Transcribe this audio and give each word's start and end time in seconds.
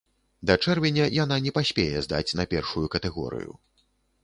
Да 0.49 0.53
чэрвеня 0.63 1.05
яна 1.23 1.37
не 1.49 1.53
паспее 1.59 2.01
здаць 2.07 2.35
на 2.41 2.49
першую 2.55 2.85
катэгорыю. 2.99 3.51